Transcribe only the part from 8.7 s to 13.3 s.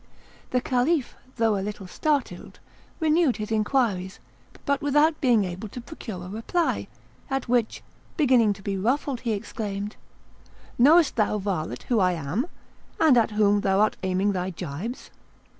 ruffled, he exclaimed: "Knowest thou, varlet, who I am? and at